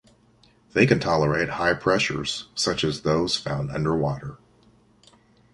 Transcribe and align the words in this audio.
They 0.73 0.87
can 0.87 0.99
tolerate 0.99 1.49
high 1.49 1.75
pressures, 1.75 2.47
such 2.55 2.83
as 2.83 3.01
those 3.03 3.37
found 3.37 3.69
under 3.69 3.95
water. 3.95 4.39